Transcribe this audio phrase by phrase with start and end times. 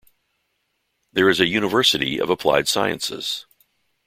[1.13, 3.45] There is a university of applied sciences.